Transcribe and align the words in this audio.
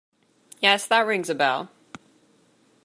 Yes, 0.59 0.87
that 0.87 1.05
rings 1.05 1.29
a 1.29 1.35
bell. 1.35 1.69